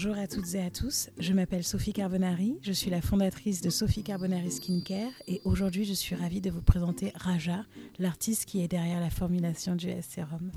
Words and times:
Bonjour 0.00 0.16
à 0.16 0.28
toutes 0.28 0.54
et 0.54 0.62
à 0.62 0.70
tous, 0.70 1.10
je 1.18 1.32
m'appelle 1.32 1.64
Sophie 1.64 1.92
Carbonari, 1.92 2.56
je 2.62 2.70
suis 2.70 2.88
la 2.88 3.02
fondatrice 3.02 3.62
de 3.62 3.68
Sophie 3.68 4.04
Carbonari 4.04 4.52
Skincare 4.52 5.10
et 5.26 5.40
aujourd'hui 5.44 5.84
je 5.84 5.92
suis 5.92 6.14
ravie 6.14 6.40
de 6.40 6.52
vous 6.52 6.62
présenter 6.62 7.12
Raja, 7.16 7.64
l'artiste 7.98 8.44
qui 8.44 8.62
est 8.62 8.68
derrière 8.68 9.00
la 9.00 9.10
formulation 9.10 9.74
du 9.74 9.88
S-Serum. 9.88 10.52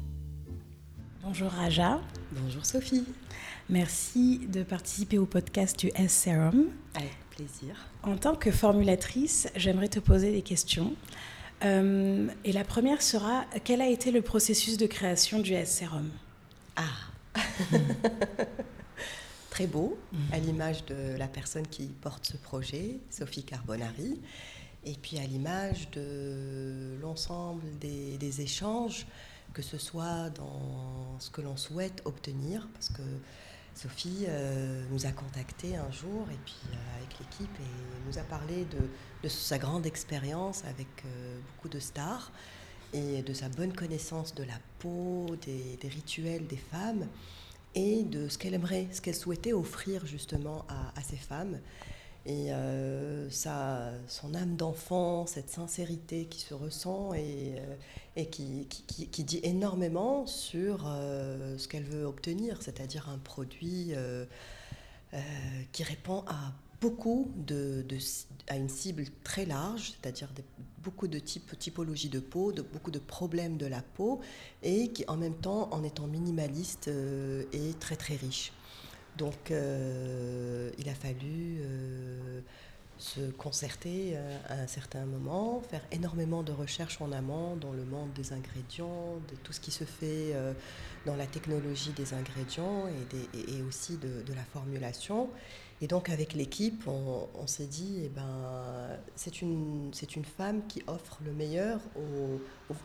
Bonjour 1.24 1.50
Raja. 1.50 2.00
Bonjour 2.34 2.64
Sophie. 2.68 3.04
Merci 3.68 4.42
de 4.48 4.62
participer 4.62 5.18
au 5.18 5.26
podcast 5.26 5.80
du 5.80 5.90
S-Serum. 5.96 6.68
Avec 6.94 7.18
plaisir. 7.32 7.90
En 8.04 8.18
tant 8.18 8.36
que 8.36 8.52
formulatrice, 8.52 9.48
j'aimerais 9.56 9.90
te 9.90 10.00
poser 10.00 10.32
des 10.32 10.44
questions. 10.44 10.94
Euh, 11.66 12.28
et 12.46 12.52
la 12.52 12.64
première 12.64 13.02
sera, 13.02 13.46
quel 13.64 13.82
a 13.82 13.90
été 13.90 14.12
le 14.12 14.22
processus 14.22 14.78
de 14.78 14.86
création 14.86 15.40
du 15.40 15.54
S-Serum 15.54 16.12
Ah 16.76 16.84
Très 19.62 19.68
beau, 19.68 19.96
à 20.32 20.40
l'image 20.40 20.86
de 20.86 21.16
la 21.18 21.28
personne 21.28 21.68
qui 21.68 21.86
porte 21.86 22.26
ce 22.26 22.36
projet, 22.36 23.00
Sophie 23.12 23.44
Carbonari, 23.44 24.20
et 24.84 24.96
puis 24.96 25.20
à 25.20 25.24
l'image 25.24 25.92
de 25.92 26.98
l'ensemble 27.00 27.62
des, 27.78 28.18
des 28.18 28.42
échanges, 28.42 29.06
que 29.54 29.62
ce 29.62 29.78
soit 29.78 30.32
dans 30.32 31.20
ce 31.20 31.30
que 31.30 31.42
l'on 31.42 31.58
souhaite 31.58 32.02
obtenir, 32.06 32.68
parce 32.74 32.90
que 32.90 33.04
Sophie 33.76 34.26
euh, 34.28 34.84
nous 34.90 35.06
a 35.06 35.12
contactés 35.12 35.76
un 35.76 35.92
jour 35.92 36.26
et 36.32 36.40
puis 36.44 36.58
euh, 36.72 36.98
avec 36.98 37.20
l'équipe 37.20 37.56
et 37.60 38.08
nous 38.08 38.18
a 38.18 38.24
parlé 38.24 38.66
de, 39.22 39.30
sa 39.30 39.60
grande 39.60 39.86
expérience 39.86 40.66
avec 40.66 40.88
euh, 41.06 41.40
beaucoup 41.52 41.70
de 41.70 41.80
stars 41.80 42.32
et 42.94 43.22
de 43.22 43.34
sa 43.34 43.48
bonne 43.48 43.74
connaissance 43.74 44.34
de 44.34 44.44
la 44.44 44.58
peau, 44.80 45.28
des, 45.46 45.78
rituels 45.88 46.48
des 46.48 46.58
femmes 46.58 47.08
et 47.76 48.04
de 48.04 48.28
ce 48.28 48.38
qu'elle 48.38 48.54
aimerait, 48.54 48.88
ce 48.92 49.02
qu'elle 49.02 49.16
souhaitait 49.16 49.54
offrir 49.54 50.06
justement 50.06 50.66
à 50.70 51.02
ces 51.02 51.18
femmes. 51.18 51.60
Et 52.26 52.54
euh, 52.54 53.28
son 53.32 54.36
âme 54.36 54.56
d'enfant, 54.56 55.26
cette 55.26 55.50
sincérité 55.50 56.26
qui 56.26 56.40
se 56.42 56.54
ressent 56.54 57.14
et, 57.16 57.56
euh, 58.18 58.24
qui, 58.26 58.68
qui, 58.68 59.08
qui, 59.08 59.24
dit 59.24 59.40
énormément 59.42 60.28
sur 60.28 60.86
euh, 60.86 61.58
ce 61.58 61.68
qu'elle 61.68 61.84
veut 61.84 62.06
obtenir, 62.06 62.62
c'est-à-dire 62.62 63.10
un 63.10 63.18
produit 63.18 63.94
qui 65.72 65.84
répond 65.84 66.24
à 66.28 66.54
beaucoup 66.82 67.32
de, 67.36 67.86
à 68.48 68.58
une 68.58 68.70
cible 68.70 69.06
très 69.24 69.46
large, 69.46 69.94
c'est-à-dire 70.02 70.30
beaucoup 70.80 71.08
de 71.08 71.20
types, 71.20 71.58
typologies 71.58 72.10
de 72.10 72.20
peau, 72.20 72.52
de 72.52 72.64
beaucoup 72.64 72.92
de 72.92 73.00
problèmes 73.00 73.58
de 73.58 73.68
la 73.68 73.82
peau, 73.82 74.20
et 74.64 74.90
qui 74.90 75.06
en 75.08 75.16
même 75.16 75.36
temps, 75.36 75.70
en 75.72 75.84
étant 75.84 76.08
minimaliste, 76.08 76.90
est 76.90 77.80
très 77.80 77.96
très 77.96 78.16
riche. 78.16 78.52
Donc 79.18 79.52
euh, 79.52 80.72
il 80.78 80.90
a 80.90 80.96
fallu 80.96 81.60
euh, 81.62 82.42
se 82.98 83.32
concerter 83.32 84.12
euh, 84.14 84.38
à 84.48 84.56
un 84.56 84.68
certain 84.68 85.06
moment, 85.06 85.62
faire 85.70 85.82
énormément 85.92 86.44
de 86.44 86.52
recherches 86.52 87.02
en 87.02 87.12
amont 87.12 87.56
dans 87.56 87.74
le 87.74 87.84
monde 87.84 88.14
des 88.14 88.34
ingrédients, 88.34 89.20
de 89.30 89.36
tout 89.44 89.54
ce 89.54 89.60
qui 89.60 89.72
se 89.72 89.84
fait 89.84 90.34
dans 91.06 91.16
la 91.16 91.26
technologie 91.26 91.92
des 91.92 92.14
ingrédients 92.14 92.88
et, 92.88 93.62
aussi 93.64 93.98
de, 93.98 94.34
la 94.34 94.44
formulation. 94.44 95.30
Et 95.82 95.88
donc 95.88 96.10
avec 96.10 96.34
l'équipe, 96.34 96.88
on, 96.88 97.48
s'est 97.48 97.66
dit, 97.66 98.02
eh 98.06 98.10
ben, 98.10 99.00
c'est 99.16 99.42
une, 99.42 99.92
une 100.16 100.26
femme 100.26 100.62
qui 100.68 100.84
offre 100.86 101.18
le 101.26 101.34
meilleur 101.34 101.80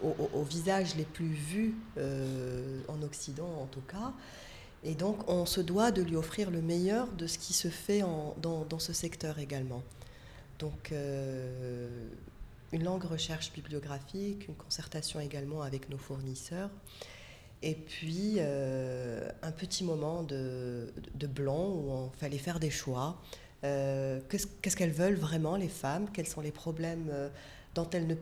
aux, 0.03 0.42
visages 0.42 0.97
les 0.97 1.05
plus 1.05 1.28
vus 1.28 1.75
en 2.88 3.03
Occident 3.03 3.48
en 3.61 3.66
tout 3.66 3.83
cas. 3.83 4.14
Et 4.86 4.94
donc, 4.94 5.28
on 5.28 5.47
se 5.47 5.61
doit 5.61 5.91
de 5.91 6.00
lui 6.00 6.14
offrir 6.14 6.50
le 6.50 6.62
meilleur 6.62 7.08
de 7.08 7.27
ce 7.27 7.38
qui 7.38 7.53
se 7.53 7.69
fait 7.69 8.05
dans, 8.41 8.78
ce 8.78 8.92
secteur 8.92 9.41
également. 9.41 9.83
Donc, 10.60 10.92
euh, 10.92 11.88
une 12.72 12.84
longue 12.84 13.03
recherche 13.03 13.53
bibliographique, 13.53 14.47
une 14.49 14.54
concertation 14.54 15.19
également 15.19 15.62
avec 15.62 15.88
nos 15.91 15.99
fournisseurs, 15.99 16.70
et 17.62 17.75
puis 17.75 18.34
euh, 18.39 19.28
un 19.43 19.53
petit 19.53 19.84
moment 19.84 20.22
de, 20.22 20.93
blanc 21.27 21.69
où 21.69 21.91
on 21.91 22.11
fallait 22.19 22.39
faire 22.39 22.61
des 22.61 22.71
choix. 22.71 23.21
Euh, 23.65 24.21
qu'est-ce 24.28 24.77
qu'elles 24.77 24.91
veulent 24.93 25.17
vraiment, 25.17 25.56
les 25.56 25.69
femmes? 25.69 26.06
Quels 26.12 26.28
sont 26.28 26.41
les 26.41 26.53
problèmes 26.53 27.11
ne 27.77 28.15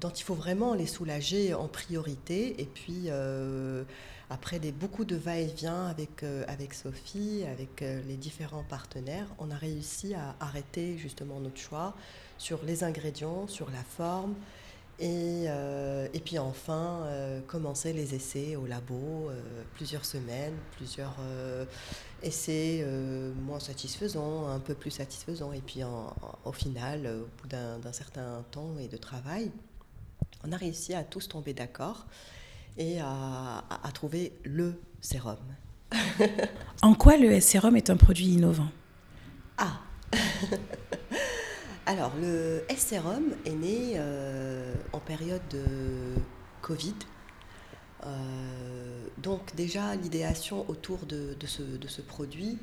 dont 0.00 0.10
il 0.10 0.22
faut 0.24 0.34
vraiment 0.34 0.74
les 0.74 0.86
soulager 0.86 1.54
en 1.54 1.68
priorité? 1.68 2.60
Et 2.60 2.66
puis, 2.66 3.04
euh, 3.06 3.84
après 4.30 4.58
des, 4.58 4.72
beaucoup 4.72 5.04
de 5.04 5.16
va-et-vient 5.16 5.86
avec, 5.86 6.22
euh, 6.22 6.44
avec 6.48 6.74
Sophie, 6.74 7.44
avec 7.50 7.82
euh, 7.82 8.00
les 8.08 8.16
différents 8.16 8.64
partenaires, 8.64 9.26
on 9.38 9.50
a 9.50 9.56
réussi 9.56 10.14
à 10.14 10.34
arrêter 10.40 10.96
justement 10.98 11.40
notre 11.40 11.58
choix 11.58 11.94
sur 12.38 12.64
les 12.64 12.84
ingrédients, 12.84 13.46
sur 13.46 13.70
la 13.70 13.82
forme. 13.82 14.34
Et, 15.00 15.44
et 16.12 16.20
puis 16.20 16.38
enfin, 16.38 17.06
commencer 17.46 17.92
les 17.92 18.14
essais 18.14 18.56
au 18.56 18.66
labo, 18.66 19.30
plusieurs 19.74 20.04
semaines, 20.04 20.54
plusieurs 20.76 21.16
essais 22.22 22.86
moins 23.44 23.60
satisfaisants, 23.60 24.48
un 24.48 24.60
peu 24.60 24.74
plus 24.74 24.92
satisfaisants. 24.92 25.52
Et 25.52 25.60
puis 25.60 25.80
au 26.44 26.52
final, 26.52 27.06
au 27.06 27.42
bout 27.42 27.48
d'un 27.48 27.92
certain 27.92 28.44
temps 28.52 28.76
et 28.78 28.88
de 28.88 28.96
travail, 28.96 29.50
on 30.46 30.52
a 30.52 30.56
réussi 30.56 30.94
à 30.94 31.02
tous 31.02 31.28
tomber 31.28 31.54
d'accord 31.54 32.06
et 32.76 33.00
à, 33.00 33.62
trouver 33.92 34.32
le 34.44 34.80
sérum. 35.00 35.38
en 36.82 36.94
quoi 36.94 37.16
le 37.16 37.30
S-Sérum 37.30 37.76
est 37.76 37.90
un 37.90 37.96
produit 37.96 38.26
innovant? 38.26 38.68
Ah 39.56 39.80
Alors, 41.86 42.12
le 42.18 42.64
S-Sérum 42.70 43.34
est 43.44 43.50
né 43.50 43.92
euh, 43.96 44.72
en 44.94 45.00
période 45.00 45.42
de 45.50 45.62
Covid. 46.62 46.94
Euh, 48.06 49.06
donc 49.18 49.54
déjà, 49.54 49.94
l'idéation 49.94 50.64
autour 50.70 51.04
de, 51.04 51.36
ce, 51.46 52.00
produit 52.00 52.58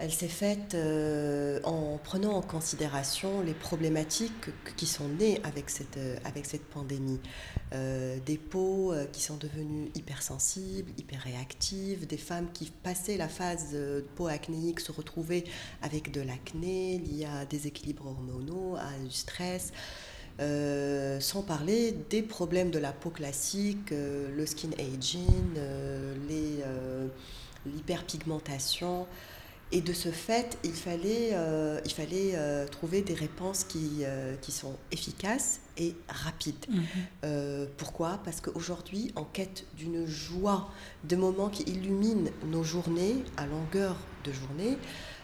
elle 0.00 0.12
s'est 0.12 0.28
faite 0.28 0.74
euh, 0.74 1.58
en 1.64 1.98
prenant 1.98 2.34
en 2.34 2.40
considération 2.40 3.40
les 3.42 3.52
problématiques 3.52 4.50
qui 4.76 4.86
sont 4.86 5.08
nées 5.08 5.40
avec 5.42 5.70
cette, 5.70 5.96
euh, 5.96 6.16
avec 6.24 6.46
cette 6.46 6.64
pandémie. 6.64 7.18
Euh, 7.74 8.16
des 8.24 8.38
peaux 8.38 8.94
qui 9.12 9.20
sont 9.20 9.36
devenues 9.36 9.90
hypersensibles, 9.94 10.90
hyperréactives, 10.96 12.06
des 12.06 12.16
femmes 12.16 12.46
qui 12.54 12.70
passaient 12.82 13.16
la 13.16 13.28
phase 13.28 13.76
peau 14.14 14.28
acnéique 14.28 14.80
se 14.80 14.92
retrouvaient 14.92 15.44
avec 15.82 16.12
de 16.12 16.20
l'acné 16.22 16.98
lié 16.98 17.26
à 17.26 17.44
des 17.44 17.66
équilibres 17.66 18.06
hormonaux, 18.06 18.76
à 18.76 18.98
du 19.04 19.10
stress. 19.10 19.72
sans 20.38 21.42
parler 21.42 21.92
des 22.08 22.22
problèmes 22.22 22.70
de 22.70 22.78
la 22.78 22.92
peau 22.92 23.10
classique, 23.10 23.90
le 23.90 24.46
skin 24.46 24.70
aging, 24.78 25.58
l'hyperpigmentation. 27.66 29.06
Et 29.70 29.82
de 29.82 29.92
ce 29.92 30.10
fait, 30.10 30.56
il 30.64 30.72
fallait, 30.72 31.30
euh, 31.32 31.78
il 31.84 31.92
fallait 31.92 32.32
euh, 32.34 32.66
trouver 32.66 33.02
des 33.02 33.12
réponses 33.12 33.64
qui, 33.64 33.98
euh, 34.00 34.34
qui 34.40 34.50
sont 34.50 34.74
efficaces 34.92 35.60
et 35.76 35.94
rapides. 36.08 36.66
Mhm. 36.68 37.68
pourquoi? 37.76 38.20
Parce 38.24 38.40
qu'aujourd'hui, 38.40 39.12
en 39.14 39.24
quête 39.24 39.64
d'une 39.76 40.06
joie, 40.06 40.70
de 41.04 41.16
moments 41.16 41.50
qui 41.50 41.62
illuminent 41.64 42.30
nos 42.46 42.64
journées 42.64 43.16
à 43.36 43.46
longueur 43.46 43.96
de 44.24 44.32
journée, 44.32 44.76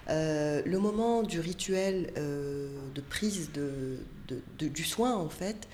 le 0.09 0.79
moment 0.79 1.23
du 1.23 1.41
rituel 1.41 2.13
de 2.15 3.01
prise 3.01 3.51
de, 3.53 3.99
de, 4.29 4.69
du 4.69 4.85
soin, 4.85 5.17
en 5.17 5.29
fait, 5.29 5.67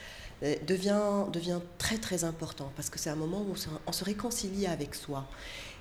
devient, 0.67 1.27
devient 1.31 1.61
très 1.77 1.99
très 1.99 2.25
important 2.25 2.73
parce 2.75 2.89
que 2.89 2.99
c'est 2.99 3.11
un 3.11 3.17
moment 3.17 3.43
où 3.43 3.55
on 3.87 3.93
se 3.93 4.05
réconcilie 4.05 4.67
avec 4.67 4.95
soi. 4.95 5.29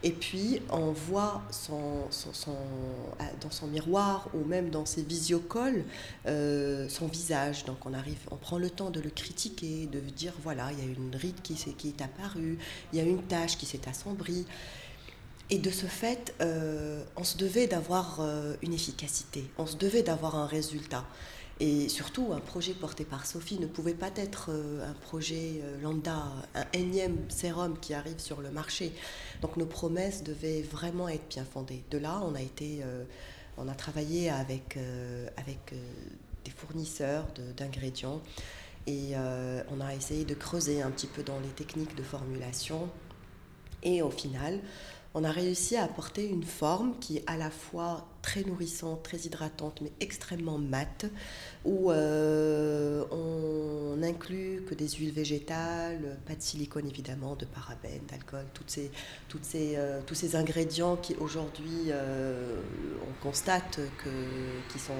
Et 0.02 0.12
puis, 0.12 0.62
on 0.70 0.92
voit 0.92 1.42
son, 1.52 2.08
dans 3.42 3.52
son 3.52 3.68
miroir 3.68 4.30
ou 4.34 4.46
même 4.46 4.70
dans 4.70 4.86
ses 4.86 5.02
visiocalls 5.02 5.84
euh, 6.26 6.88
son 6.88 7.08
visage. 7.08 7.66
Donc, 7.66 7.86
on 7.86 7.94
arrive, 7.94 8.20
on 8.32 8.38
prend 8.38 8.58
le 8.58 8.70
temps 8.70 8.92
de 8.92 9.02
le 9.02 9.10
critiquer, 9.10 9.88
de 9.88 10.00
dire 10.00 10.34
voilà, 10.42 10.72
il 10.72 10.80
y 10.80 10.82
a 10.82 10.86
une 10.86 11.16
ride 11.16 11.42
qui, 11.42 11.56
qui 11.56 11.90
est 11.90 12.02
apparue, 12.02 12.58
il 12.94 13.00
y 13.00 13.02
a 13.02 13.06
une 13.06 13.24
tache 13.24 13.58
qui 13.58 13.66
s'est 13.66 13.88
assombrie. 13.90 14.46
Et 15.52 15.58
de 15.58 15.72
ce 15.72 15.88
fait, 15.88 16.36
euh, 16.42 17.04
on 17.16 17.24
se 17.24 17.36
devait 17.36 17.68
d'avoir 17.68 18.20
euh, 18.20 18.54
une 18.62 18.74
efficacité, 18.74 19.50
on 19.58 19.66
se 19.66 19.78
devait 19.78 20.04
d'avoir 20.04 20.36
un 20.36 20.46
résultat. 20.46 21.06
Et 21.62 21.90
surtout, 21.90 22.32
un 22.32 22.40
projet 22.40 22.74
porté 22.74 23.04
par 23.04 23.26
Sophie 23.26 23.60
ne 23.60 23.66
pouvait 23.66 23.94
pas 23.94 24.12
être 24.16 24.50
euh, 24.50 24.90
un 24.90 24.94
projet 24.94 25.60
euh, 25.62 25.82
lambda, 25.82 26.24
un 26.56 26.66
énième 26.72 27.30
sérum 27.30 27.78
qui 27.78 27.94
arrive 27.94 28.20
sur 28.20 28.40
le 28.40 28.50
marché. 28.50 28.94
Donc 29.42 29.58
nos 29.58 29.66
promesses 29.66 30.24
devaient 30.24 30.62
vraiment 30.62 31.10
être 31.10 31.28
bien 31.28 31.44
fondées. 31.44 31.84
De 31.92 31.98
là, 31.98 32.22
on 32.24 32.34
a 32.34 32.42
été, 32.42 32.80
euh, 32.84 33.04
on 33.58 33.68
a 33.68 33.74
travaillé 33.74 34.30
avec 34.30 34.78
avec 35.36 35.74
des 36.46 36.52
fournisseurs 36.52 37.26
d'ingrédients 37.58 38.22
et 38.88 39.14
on 39.70 39.82
a 39.82 39.94
essayé 39.94 40.24
de 40.24 40.34
creuser 40.34 40.82
un 40.82 40.90
petit 40.92 41.08
peu 41.08 41.24
dans 41.24 41.40
les 41.42 41.50
techniques 41.50 41.96
de 41.96 42.04
formulation. 42.04 42.90
Et 43.84 44.02
au 44.02 44.12
final, 44.12 44.60
on 45.16 45.24
a 45.24 45.32
réussi 45.32 45.76
à 45.76 45.84
apporter 45.84 46.28
une 46.28 46.44
forme 46.44 46.94
qui 47.00 47.18
est 47.18 47.24
à 47.26 47.36
la 47.36 47.50
fois 47.50 48.06
très 48.22 48.44
nourrissante, 48.44 49.02
très 49.02 49.18
hydratante, 49.18 49.82
mais 49.82 49.92
extrêmement 50.02 50.60
mate, 50.60 51.06
où 51.66 51.90
euh, 51.92 53.04
on 53.12 54.04
inclut 54.04 54.64
que 54.68 54.76
des 54.76 54.88
huiles 54.88 55.14
végétales, 55.14 56.18
pas 56.28 56.36
de 56.36 56.42
silicone 56.42 56.88
évidemment, 56.88 57.36
de 57.36 57.46
parabènes, 57.46 58.02
d'alcool, 58.08 58.46
toutes 58.54 58.70
ces, 58.70 58.92
toutes 59.30 59.46
ces, 59.46 59.76
euh, 59.78 60.00
tous 60.06 60.16
ces 60.16 60.36
ingrédients 60.36 60.96
qui 60.96 61.16
aujourd'hui, 61.16 61.88
euh, 61.88 62.62
on 63.02 63.24
constate 63.24 63.80
que, 64.04 64.10
qui 64.72 64.80
sont 64.80 64.94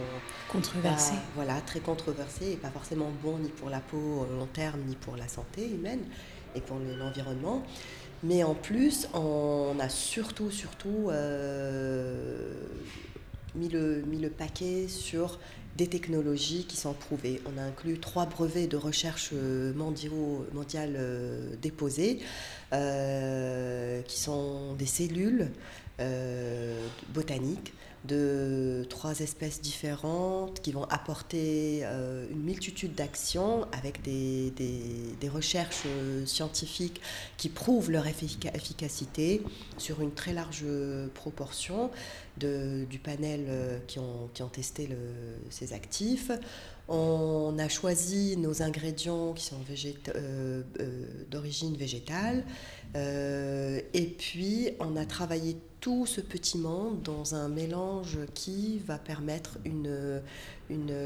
controversés. 0.52 1.14
voilà, 1.36 1.62
très 1.62 1.82
controversés 1.82 2.54
et 2.54 2.58
pas 2.58 2.70
forcément 2.70 3.12
bons 3.22 3.38
ni 3.38 3.50
pour 3.50 3.70
la 3.70 3.80
peau 3.80 4.26
long 4.38 4.48
terme, 4.48 4.82
ni 4.88 4.96
pour 4.96 5.18
la 5.18 5.28
santé 5.28 5.70
humaine 5.70 6.02
et 6.56 6.62
pour 6.62 6.78
l'environnement. 6.80 7.64
Mais 8.24 8.44
en 8.44 8.54
plus, 8.54 9.08
on 9.14 9.78
a 9.80 9.88
surtout, 9.88 10.52
surtout 10.52 11.10
euh, 11.10 12.52
mis, 13.56 13.70
le, 13.70 14.02
mis 14.08 14.20
le 14.20 14.30
paquet 14.30 14.88
sur 14.90 15.40
des 15.78 15.88
technologies 15.88 16.66
qui 16.66 16.76
sont 16.76 16.94
prouvées. 16.94 17.42
On 17.46 17.58
a 17.58 17.64
inclus 17.64 18.00
trois 18.00 18.26
brevets 18.26 18.68
de 18.68 18.76
recherche 18.76 19.32
mondiaux, 19.32 20.46
mondiales 20.54 20.96
euh, 20.98 21.56
déposés, 21.62 22.20
euh, 22.74 24.02
qui 24.02 24.20
sont 24.20 24.74
des 24.74 24.86
cellules 24.86 25.50
botaniques 27.14 27.74
de 28.06 28.86
trois 28.90 29.20
espèces 29.20 29.62
différentes 29.62 30.62
qui 30.62 30.72
vont 30.72 30.86
apporter 30.86 31.82
euh, 31.84 32.26
une 32.32 32.44
multitude 32.44 32.96
d'actions 32.96 33.66
avec 33.74 34.02
des, 34.02 34.54
recherches 35.30 35.84
euh, 35.86 36.26
scientifiques 36.26 37.02
qui 37.38 37.50
prouvent 37.50 37.92
leur 37.92 38.06
efficacité 38.08 39.44
sur 39.78 40.02
une 40.02 40.12
très 40.12 40.34
large 40.34 40.66
proportion 41.14 41.92
de, 42.38 42.86
du 42.90 43.00
panel 43.00 43.46
euh, 43.48 43.80
qui, 43.88 44.00
ont, 44.00 44.30
testé 44.52 44.90
ces 45.50 45.74
actifs. 45.74 46.32
On 46.92 47.56
a 47.60 47.70
choisi 47.70 48.36
nos 48.38 48.64
ingrédients 48.64 49.34
qui 49.34 49.46
sont 49.46 49.58
d'origine 51.30 51.78
végétale 51.78 52.44
et 52.96 54.16
puis 54.18 54.70
on 54.80 54.96
a 54.96 55.06
travaillé 55.06 55.56
tout 55.80 56.06
ce 56.06 56.20
petit 56.20 56.58
monde 56.58 57.02
dans 57.04 57.36
un 57.36 57.48
mélange 57.48 58.18
qui 58.34 58.80
va 58.80 58.98
permettre 58.98 59.58
une, 59.66 60.00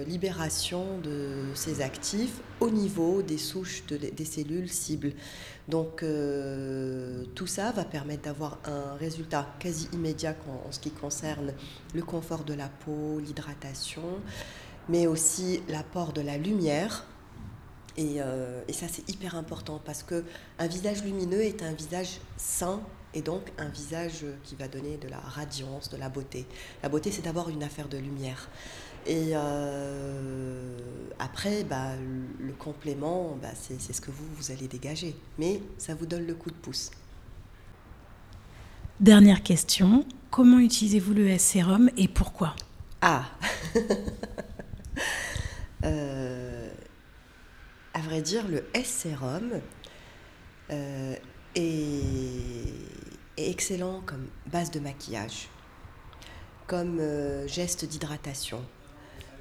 libération 0.07 0.97
de 0.99 1.37
ces 1.53 1.81
actifs 1.81 2.41
au 2.59 2.69
niveau 2.69 3.21
des 3.21 3.37
souches 3.37 3.83
des 3.85 4.25
cellules 4.25 4.69
cibles. 4.69 5.13
Donc 5.69 6.03
euh, 6.03 7.23
tout 7.35 7.47
ça 7.47 7.71
va 7.71 7.85
permettre 7.85 8.23
d'avoir 8.23 8.59
un 8.65 8.95
résultat 8.95 9.47
quasi 9.59 9.87
immédiat 9.93 10.35
en, 10.49 10.71
ce 10.71 10.79
qui 10.79 10.91
concerne 10.91 11.53
le 11.93 12.01
confort 12.01 12.43
de 12.43 12.53
la 12.53 12.67
peau, 12.67 13.19
l'hydratation, 13.19 14.19
mais 14.89 15.07
aussi 15.07 15.61
l'apport 15.67 16.13
de 16.13 16.21
la 16.21 16.37
lumière. 16.37 17.05
Et, 17.95 18.15
euh, 18.17 18.61
et 18.67 18.73
ça 18.73 18.87
c'est 18.89 19.07
hyper 19.09 19.35
important 19.35 19.79
parce 19.85 20.01
que 20.01 20.23
un 20.57 20.67
visage 20.67 21.03
lumineux 21.03 21.41
est 21.41 21.61
un 21.61 21.73
visage 21.73 22.19
sain 22.37 22.81
et 23.13 23.21
donc 23.21 23.51
un 23.57 23.69
visage 23.69 24.25
qui 24.43 24.55
va 24.55 24.67
donner 24.67 24.97
de 24.97 25.07
la 25.07 25.19
radiance, 25.19 25.89
de 25.89 25.97
la 25.97 26.09
beauté. 26.09 26.45
La 26.81 26.89
beauté, 26.89 27.11
c'est 27.11 27.21
d'abord 27.21 27.49
une 27.49 27.63
affaire 27.63 27.87
de 27.87 27.97
lumière. 27.97 28.49
Et 29.05 29.31
euh, 29.33 30.77
après, 31.19 31.63
bah, 31.63 31.91
le 32.39 32.53
complément, 32.53 33.37
bah, 33.41 33.49
c'est 33.53 33.93
ce 33.93 34.01
que 34.01 34.11
vous, 34.11 34.25
vous 34.37 34.51
allez 34.51 34.67
dégager. 34.67 35.15
Mais 35.37 35.61
ça 35.77 35.93
vous 35.93 36.05
donne 36.05 36.25
le 36.25 36.33
coup 36.33 36.49
de 36.49 36.55
pouce. 36.55 36.91
Dernière 38.99 39.43
question, 39.43 40.05
comment 40.31 40.59
utilisez-vous 40.59 41.13
le 41.13 41.27
S-Sérum 41.27 41.89
et 41.97 42.07
pourquoi? 42.07 42.55
Ah 43.01 43.25
euh, 45.83 46.69
À 47.93 47.99
vrai 47.99 48.21
dire, 48.21 48.47
le 48.47 48.65
S-Sérum 48.73 49.61
euh, 50.71 51.15
est 51.55 52.63
excellent 53.37 54.01
comme 54.05 54.27
base 54.51 54.71
de 54.71 54.79
maquillage, 54.79 55.49
comme 56.67 56.99
euh, 56.99 57.47
geste 57.47 57.85
d'hydratation, 57.85 58.63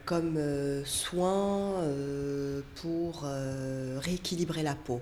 comme 0.04 0.38
soin 0.84 1.80
pour 2.76 3.24
rééquilibrer 4.00 4.64
la 4.64 4.74
peau, 4.74 5.00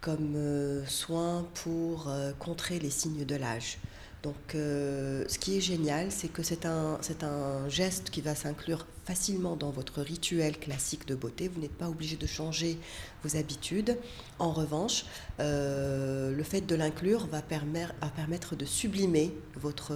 comme 0.00 0.82
soin 0.86 1.46
pour 1.62 2.10
contrer 2.38 2.78
les 2.78 2.88
signes 2.88 3.26
de 3.26 3.36
l'âge. 3.36 3.78
Donc, 4.22 4.34
ce 4.54 5.38
qui 5.38 5.58
est 5.58 5.60
génial, 5.60 6.10
c'est 6.10 6.28
que 6.28 6.42
c'est 6.42 6.64
un 6.64 7.68
geste 7.68 8.08
qui 8.08 8.22
va 8.22 8.34
s'inclure 8.34 8.86
facilement 9.06 9.56
dans 9.56 9.70
votre 9.70 10.02
rituel 10.02 10.58
classique 10.58 11.06
de 11.06 11.14
beauté. 11.14 11.48
Vous 11.48 11.60
n'êtes 11.60 11.76
pas 11.76 11.88
obligé 11.88 12.16
de 12.16 12.26
changer 12.26 12.76
vos 13.22 13.36
habitudes. 13.36 13.96
En 14.38 14.52
revanche, 14.52 15.06
euh, 15.38 16.32
le 16.32 16.42
fait 16.42 16.60
de 16.60 16.74
l'inclure 16.74 17.26
va, 17.28 17.40
permettre 17.40 18.56
de 18.56 18.64
sublimer 18.64 19.32
votre, 19.54 19.94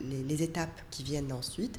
les, 0.00 0.42
étapes 0.42 0.80
qui 0.90 1.02
viennent 1.02 1.32
ensuite 1.32 1.78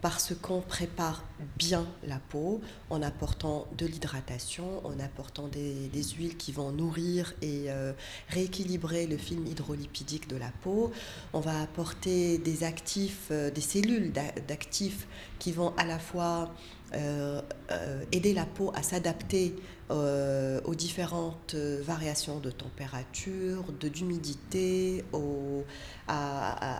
parce 0.00 0.32
qu'on 0.40 0.60
prépare 0.60 1.24
bien 1.58 1.86
la 2.04 2.18
peau 2.18 2.60
en 2.88 3.02
apportant 3.02 3.66
de 3.76 3.86
l'hydratation, 3.86 4.84
en 4.86 4.98
apportant 4.98 5.48
des, 5.48 5.90
huiles 6.16 6.36
qui 6.36 6.52
vont 6.52 6.72
nourrir 6.72 7.34
et 7.42 7.64
euh, 7.68 7.92
rééquilibrer 8.28 9.06
le 9.06 9.18
film 9.18 9.46
hydrolipidique 9.46 10.28
de 10.28 10.36
la 10.36 10.50
peau. 10.62 10.90
On 11.32 11.40
va 11.40 11.60
apporter 11.60 12.38
des 12.38 12.64
actifs, 12.64 13.28
euh, 13.30 13.50
des 13.50 13.60
cellules 13.60 14.12
d'actifs 14.48 15.06
qui 15.38 15.52
vont 15.52 15.74
à 15.76 15.84
la 15.84 15.98
fois 15.98 16.50
euh, 16.92 17.40
euh, 17.70 18.02
aider 18.10 18.34
la 18.34 18.46
peau 18.46 18.72
à 18.74 18.82
s'adapter 18.82 19.54
euh, 19.92 20.60
aux 20.64 20.74
différentes 20.74 21.54
variations 21.54 22.40
de 22.40 22.50
température, 22.50 23.64
de 23.78 23.88
d'humidité, 23.88 25.04
au, 25.12 25.64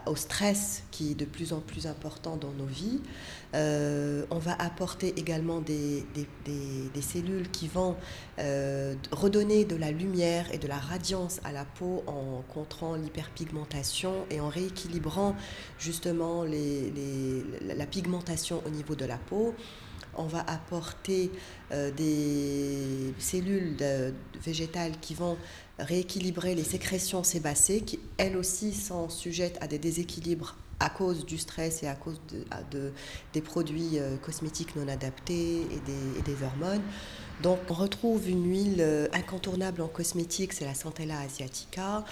au, 0.07 0.17
stress 0.17 0.83
qui 0.91 1.13
est 1.13 1.15
de 1.15 1.25
plus 1.25 1.53
en 1.53 1.61
plus 1.61 1.87
important 1.87 2.37
dans 2.37 2.51
nos 2.51 2.67
vies. 2.67 3.01
on 3.55 4.39
va 4.39 4.55
apporter 4.59 5.15
également 5.17 5.61
des, 5.61 6.05
cellules 7.01 7.49
qui 7.53 7.69
vont 7.69 7.95
redonner 9.13 9.65
de 9.65 9.77
la 9.77 9.93
lumière 9.93 10.53
et 10.53 10.59
de 10.59 10.67
la 10.67 10.79
radiance 10.79 11.41
à 11.45 11.53
la 11.53 11.65
peau 11.65 12.03
en 12.09 12.43
contrant 12.53 12.97
l'hyperpigmentation 12.97 14.27
et 14.31 14.41
en 14.41 14.49
rééquilibrant 14.49 15.37
justement 15.79 16.45
la 16.45 17.87
pigmentation 17.87 18.61
au 18.67 18.71
niveau 18.71 18.97
de 18.97 19.05
la 19.05 19.19
peau 19.19 19.55
on 20.21 20.27
va 20.27 20.45
apporter 20.47 21.31
euh, 21.73 21.91
des 21.91 23.15
cellules 23.19 23.77
végétales 24.45 24.93
qui 25.01 25.15
vont 25.15 25.37
rééquilibrer 25.79 26.55
les 26.55 26.65
sécrétions 26.65 27.25
sébacées, 27.25 27.81
qui 27.81 27.99
elles 28.19 28.37
aussi 28.37 28.73
sont 28.73 29.09
sujettes 29.09 29.59
à 29.61 29.67
des 29.67 29.79
déséquilibres 29.79 30.57
à 30.81 30.89
cause 30.89 31.27
du 31.27 31.37
stress 31.37 31.83
et 31.83 31.87
à 31.87 31.95
cause 31.95 32.21
de, 32.71 32.93
des 33.35 33.43
produits 33.43 33.99
euh, 33.99 34.17
cosmétiques 34.17 34.75
non 34.77 34.89
adaptés 34.89 35.61
et 35.61 36.23
des, 36.23 36.43
hormones. 36.43 36.83
Donc 37.43 37.59
on 37.69 37.75
retrouve 37.75 38.29
une 38.29 38.51
huile 38.51 38.81
euh, 38.81 39.07
incontournable 39.13 39.83
en 39.83 39.89
cosmétique, 39.89 40.55
c'est 40.55 40.65
la 40.65 40.75
Centella 40.75 41.21
asiatica. 41.21 42.05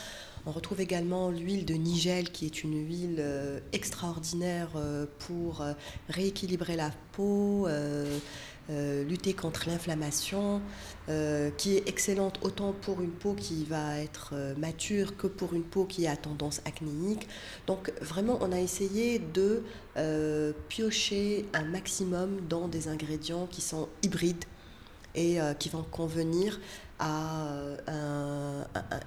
On 0.49 0.50
retrouve 0.50 0.81
également 0.81 1.28
l'huile 1.28 1.67
de 1.67 1.75
Nigel 1.75 2.31
qui 2.31 2.47
est 2.47 2.64
une 2.64 2.88
huile 2.88 3.17
euh, 3.19 3.61
extraordinaire 3.75 4.71
euh, 4.76 5.05
pour 5.19 5.61
euh, 5.61 5.75
rééquilibrer 6.09 6.75
la 6.75 6.90
peau, 7.12 7.69
lutter 8.71 9.35
contre 9.35 9.69
l'inflammation, 9.69 10.62
qui 11.57 11.76
est 11.76 11.88
excellente 11.88 12.38
autant 12.43 12.73
pour 12.73 13.00
une 13.00 13.11
peau 13.11 13.35
qui 13.35 13.64
va 13.64 13.99
être 13.99 14.35
mature 14.59 15.17
que 15.17 15.26
pour 15.26 15.55
une 15.55 15.64
peau 15.64 15.85
qui 15.85 16.07
a 16.07 16.17
tendance 16.17 16.61
acnéique. 16.64 17.26
Donc 17.67 17.90
vraiment, 18.00 18.38
on 18.43 18.52
a 18.52 18.61
essayé 18.61 19.19
de 19.19 19.64
piocher 20.69 21.47
un 21.55 21.64
maximum 21.64 22.40
dans 22.49 22.69
des 22.69 22.88
ingrédients 22.88 23.49
qui 23.50 23.62
sont 23.62 23.88
hybrides 24.02 24.45
et 25.14 25.38
qui 25.59 25.71
vont 25.71 25.85
convenir 25.90 26.61
à, 26.99 27.55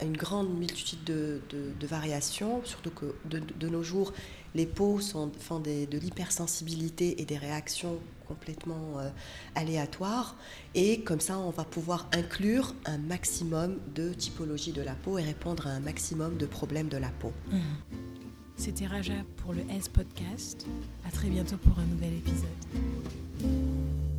une 0.02 0.18
grande 0.18 0.58
multitude 0.58 1.04
de, 1.04 1.88
variations, 1.88 2.62
surtout 2.64 2.92
que 2.92 3.16
de, 3.26 3.68
nos 3.68 3.84
jours, 3.84 4.14
les 4.56 4.66
peaux 4.66 5.00
sont, 5.00 5.32
font 5.40 5.60
de 5.60 5.98
l'hypersensibilité 5.98 7.22
et 7.22 7.26
des 7.26 7.38
réactions 7.38 8.00
complètement 8.32 9.00
euh, 9.00 9.10
aléatoires. 9.56 10.36
Et 10.74 11.02
comme 11.02 11.20
ça, 11.20 11.38
on 11.38 11.50
va 11.50 11.66
pouvoir 11.66 12.08
inclure 12.14 12.74
un 12.86 12.98
maximum 12.98 13.78
de 13.94 14.14
typologies 14.14 14.72
de 14.72 14.82
la 14.82 14.96
peau 14.96 15.18
et 15.18 15.24
répondre 15.24 15.68
à 15.68 15.72
un 15.72 15.80
maximum 15.80 16.38
de 16.38 16.46
problèmes 16.46 16.88
de 16.88 16.98
la 16.98 17.10
peau. 17.10 17.34
Mmh. 17.52 17.58
C'était 18.56 18.88
Raja 18.88 19.14
pour 19.38 19.54
le 19.54 19.62
S 19.70 19.90
Podcast. 19.90 20.66
À 21.06 21.12
très 21.12 21.30
bientôt 21.30 21.58
pour 21.58 21.78
un 21.80 21.86
nouvel 21.86 22.14
épisode. 22.14 24.11